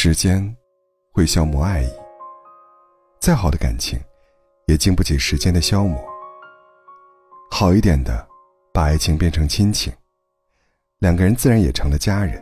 [0.00, 0.56] 时间
[1.10, 1.90] 会消磨爱意，
[3.18, 3.98] 再好的感情
[4.68, 6.00] 也经不起时间的消磨。
[7.50, 8.24] 好一点的，
[8.72, 9.92] 把爱情变成亲情，
[11.00, 12.40] 两个人自然也成了家人；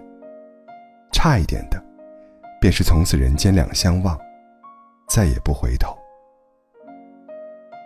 [1.14, 1.82] 差一点的，
[2.60, 4.20] 便是从此人间两相忘，
[5.08, 5.96] 再也不回头。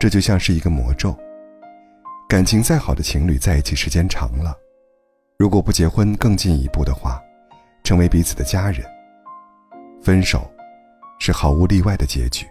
[0.00, 1.16] 这就像是一个魔咒，
[2.29, 4.52] 感情再好的情侣在一起时间长了，
[5.39, 7.23] 如果不结婚更进一步的话，
[7.84, 8.84] 成为彼此的家人。
[10.03, 10.51] 分手，
[11.19, 12.47] 是毫无例外的结局。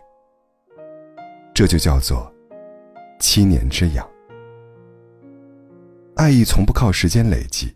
[1.54, 2.32] 这就叫做
[3.20, 4.08] 七年之痒。
[6.16, 7.76] 爱意从不靠时间累积，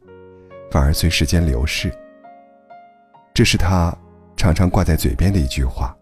[0.72, 1.92] 反而随时间流逝。
[3.34, 3.92] 这是他
[4.38, 5.96] 常常挂在嘴边的一句话。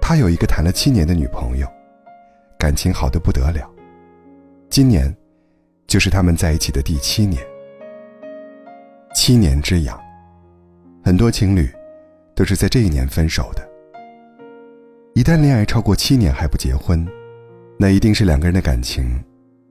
[0.00, 1.68] 他有一个谈了七年的女朋友，
[2.58, 3.70] 感情好的不得了。
[4.70, 5.14] 今年，
[5.86, 7.44] 就是他们在一起的第七年。
[9.14, 10.00] 七年之痒，
[11.04, 11.68] 很多情侣。
[12.36, 13.68] 都是在这一年分手的。
[15.14, 17.04] 一旦恋爱超过七年还不结婚，
[17.78, 19.18] 那一定是两个人的感情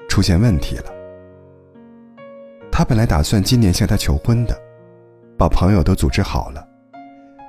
[0.10, 0.86] 出现问题了。
[2.72, 4.60] 他本来打算今年向她求婚的，
[5.38, 6.68] 把朋友都组织好了，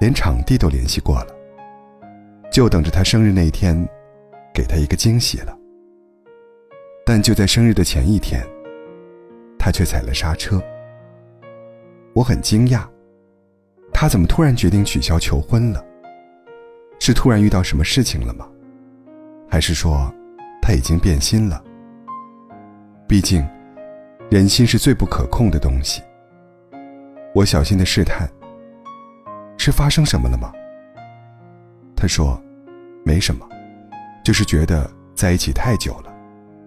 [0.00, 1.34] 连场地都联系过了，
[2.52, 3.74] 就等着他生日那一天，
[4.52, 5.56] 给他一个惊喜了。
[7.06, 8.46] 但就在生日的前一天，
[9.58, 10.62] 他却踩了刹车。
[12.12, 12.86] 我很惊讶。
[13.98, 15.82] 他怎么突然决定取消求婚了？
[17.00, 18.46] 是突然遇到什么事情了吗？
[19.48, 20.12] 还是说
[20.60, 21.64] 他已经变心了？
[23.08, 23.42] 毕竟，
[24.30, 26.02] 人心是最不可控的东西。
[27.34, 28.28] 我小心的试探
[29.56, 30.52] ：“是发生什么了吗？”
[31.96, 32.38] 他说
[33.02, 33.48] ：“没什么，
[34.22, 36.14] 就是觉得在一起太久了，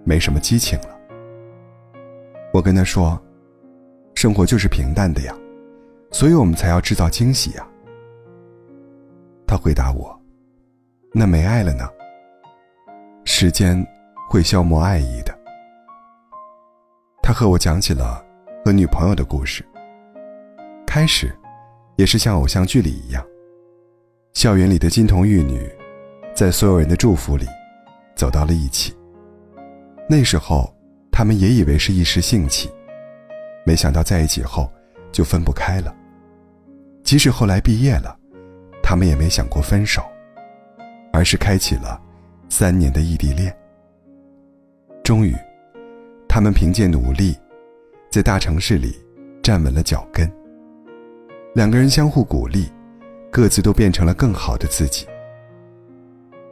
[0.03, 0.97] 没什么激情了。”
[2.52, 3.21] 我跟他说
[4.17, 5.36] ：“生活就是平淡的呀。”
[6.11, 7.67] 所以我们才要制造惊喜呀。
[9.47, 10.19] 他回答我
[11.13, 11.88] ：“那没爱了呢？
[13.25, 13.86] 时间
[14.30, 15.37] 会消磨爱意的。”
[17.21, 18.23] 他和我讲起了
[18.65, 19.65] 和女朋友的故事。
[20.86, 21.31] 开始，
[21.95, 23.23] 也是像偶像剧里一样，
[24.33, 25.70] 校园里的金童玉女，
[26.33, 27.45] 在所有人的祝福里，
[28.15, 28.95] 走到了一起。
[30.08, 30.73] 那时候，
[31.11, 32.71] 他们也以为是一时兴起，
[33.64, 34.67] 没想到在一起后，
[35.11, 35.95] 就分不开了。
[37.04, 38.17] 即使后来毕业了，
[38.83, 40.04] 他们也没想过分手，
[41.11, 41.99] 而是开启了
[42.49, 43.55] 三年的异地恋。
[45.04, 45.36] 终于，
[46.27, 47.36] 他们凭借努力，
[48.11, 48.95] 在大城市里
[49.42, 50.30] 站稳了脚跟。
[51.55, 52.71] 两个人相互鼓励，
[53.32, 55.08] 各自都变成了更好的自己。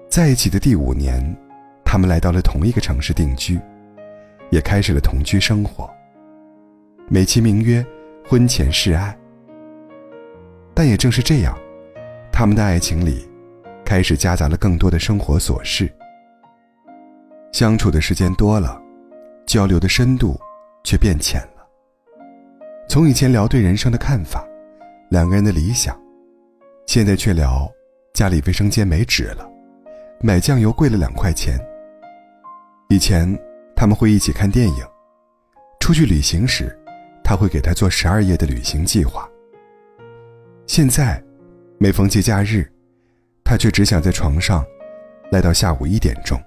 [0.10, 1.22] 在一起的第五年，
[1.86, 3.60] 他们来到了同一个城市定居，
[4.50, 5.88] 也开始了同居生活。
[7.08, 7.86] 美其名曰
[8.28, 9.16] “婚前示爱”。
[10.78, 11.58] 但也正是这样，
[12.32, 13.28] 他们的爱情里，
[13.84, 15.92] 开始夹杂了更多的生活琐事。
[17.52, 18.80] 相处的时间多了，
[19.48, 20.40] 交流的深度
[20.84, 21.68] 却变浅了。
[22.88, 24.48] 从以前聊对人生的看法，
[25.10, 26.00] 两个人的理想，
[26.86, 27.68] 现在却聊
[28.14, 29.50] 家里卫生间没纸了，
[30.22, 31.60] 买酱油贵了两块钱。
[32.90, 33.28] 以前
[33.76, 34.86] 他们会一起看电影，
[35.80, 36.78] 出去旅行时，
[37.24, 39.28] 他会给他做十二页的旅行计划。
[40.68, 41.24] 现在，
[41.80, 42.70] 每逢节假日，
[43.42, 44.66] 他却只想在床上，
[45.32, 46.38] 赖到下午一点钟。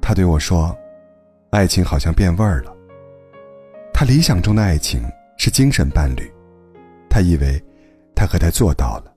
[0.00, 0.74] 他对我说
[1.50, 2.72] ：“爱情好像变味儿了。”
[3.92, 5.02] 他理想中的爱情
[5.36, 6.32] 是精神伴侣，
[7.10, 7.60] 他以为
[8.14, 9.12] 他和他做到了，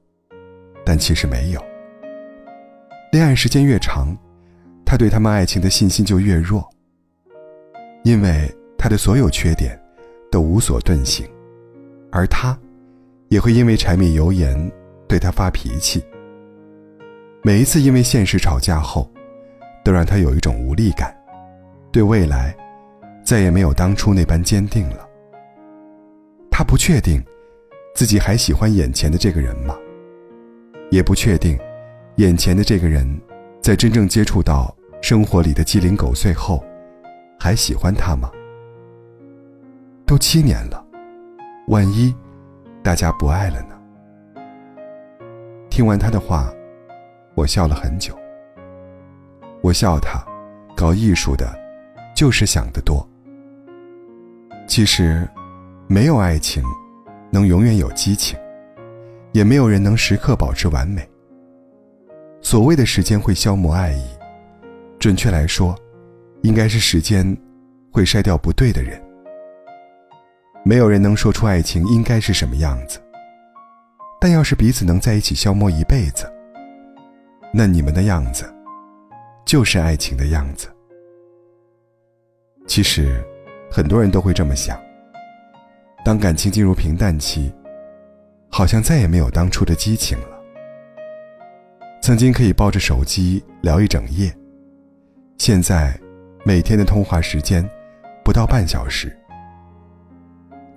[0.83, 1.63] 但其实没有。
[3.11, 4.07] 恋爱时间越长，
[4.83, 6.67] 他对他们爱情的信心就越弱，
[8.03, 9.79] 因为他的所有缺点
[10.31, 11.29] 都无所遁形，
[12.11, 12.57] 而他。
[13.35, 14.55] 也会因为柴米油盐
[15.09, 16.01] 对他发脾气。
[17.43, 19.11] 每一次因为现实吵架后，
[19.83, 21.13] 都让他有一种无力感，
[21.91, 22.55] 对未来
[23.25, 25.05] 再也没有当初那般坚定了。
[26.49, 27.21] 他不确定
[27.93, 29.75] 自己还喜欢眼前的这个人吗？
[30.89, 31.59] 也不确定
[32.15, 33.05] 眼前的这个人
[33.59, 36.63] 在真正接触到生活里的鸡零狗碎后，
[37.37, 38.31] 还喜欢他吗？
[40.05, 40.81] 都七年了，
[41.67, 42.15] 万一……
[42.85, 43.75] 大家不爱了呢。
[45.71, 46.53] 听完他的话，
[47.33, 48.15] 我笑了很久。
[49.63, 50.23] 我笑他，
[50.77, 51.51] 搞艺术的，
[52.15, 53.03] 就是想得多。
[54.67, 55.27] 其实，
[55.87, 56.63] 没有爱情，
[57.31, 58.37] 能永远有激情，
[59.31, 61.09] 也没有人能时刻保持完美。
[62.39, 64.05] 所谓的时间会消磨爱意，
[64.99, 65.75] 准确来说，
[66.43, 67.35] 应该是时间
[67.91, 69.01] 会筛掉不对的人。
[70.67, 72.99] 没有人能说出爱情应该是什么样子，
[74.19, 76.25] 但要是彼此能在一起消磨一辈子，
[77.53, 78.51] 那你们的样子，
[79.45, 80.67] 就是爱情的样子。
[82.65, 83.23] 其实，
[83.69, 84.75] 很多人都会这么想。
[86.03, 87.53] 当感情进入平淡期，
[88.49, 90.41] 好像再也没有当初的激情了。
[92.01, 94.35] 曾经可以抱着手机聊一整夜，
[95.37, 95.95] 现在
[96.43, 97.69] 每天的通话时间
[98.23, 99.15] 不到半小时。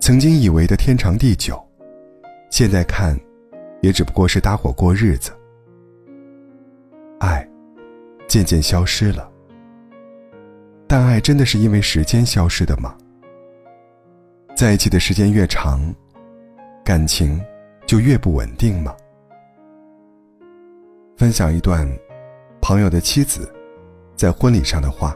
[0.09, 1.63] 曾经以为的天长地久，
[2.49, 3.15] 现在看，
[3.83, 5.31] 也只不过是搭伙过日子。
[7.21, 7.47] 爱
[8.27, 9.31] 渐渐消失了，
[10.87, 12.97] 但爱真的是因为时间消失的吗？
[14.57, 15.79] 在一起的时间越长，
[16.83, 17.39] 感情
[17.87, 18.97] 就越不稳定吗？
[21.19, 21.87] 分享一段
[22.63, 23.47] 朋友的妻子
[24.17, 25.15] 在婚礼上的话。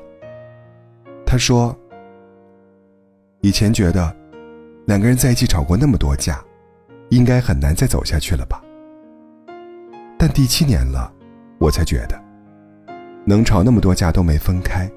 [1.24, 1.74] 他说
[3.40, 4.14] ：“以前觉得
[4.86, 6.42] 两个人在一起吵过那么多架，
[7.10, 8.62] 应该很难再走下去了吧？
[10.18, 11.12] 但第七年了，
[11.58, 12.20] 我才觉得
[13.24, 14.90] 能吵那么多架都没分开，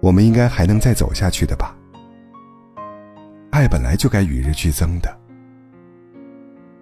[0.00, 1.76] 我们应该还能再走下去的吧？
[3.50, 5.18] 爱本来就该与日俱增的，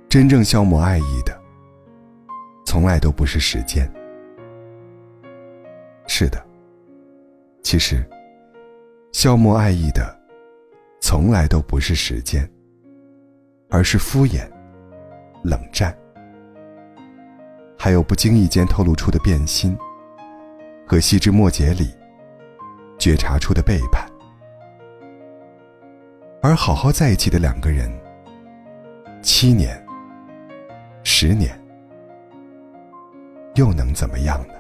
[0.09, 1.37] 真正消磨爱意的。”
[2.67, 3.91] 从来都不是时间。
[6.09, 6.45] 是的，
[7.63, 8.05] 其实，
[9.13, 10.15] 消磨爱意的，
[11.09, 12.51] 从来都不是时间，
[13.71, 14.45] 而是敷衍、
[15.45, 15.97] 冷战，
[17.79, 19.79] 还有不经意间透露出的变心，
[20.85, 21.95] 和细枝末节里
[22.99, 24.05] 觉察出的背叛。
[26.43, 27.89] 而好好在一起的两个人，
[29.23, 29.81] 七年、
[31.05, 31.57] 十年。
[33.55, 34.55] 又能怎么样呢？